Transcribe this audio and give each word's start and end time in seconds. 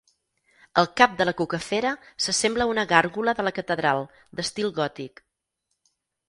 El 0.83 0.87
cap 1.01 1.11
de 1.19 1.27
la 1.29 1.33
cucafera 1.41 1.91
s'assembla 2.25 2.67
a 2.69 2.71
una 2.71 2.85
gàrgola 2.93 3.35
de 3.41 3.45
la 3.49 3.53
Catedral, 3.59 4.03
d'estil 4.41 4.75
gòtic. 4.81 5.23